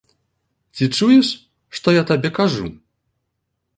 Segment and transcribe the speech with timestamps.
[0.77, 1.29] Ці чуеш,
[1.81, 2.67] што я табе кажу?